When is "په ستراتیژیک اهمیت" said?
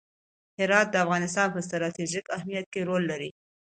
1.51-2.65